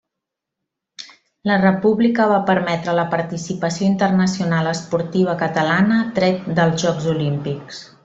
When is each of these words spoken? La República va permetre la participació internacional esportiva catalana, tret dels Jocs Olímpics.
La 1.49 1.57
República 1.63 2.25
va 2.31 2.39
permetre 2.47 2.97
la 3.01 3.05
participació 3.13 3.91
internacional 3.91 4.73
esportiva 4.73 5.39
catalana, 5.47 6.03
tret 6.21 6.53
dels 6.61 6.85
Jocs 6.87 7.11
Olímpics. 7.17 7.89